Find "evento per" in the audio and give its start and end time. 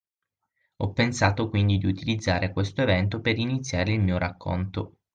2.81-3.37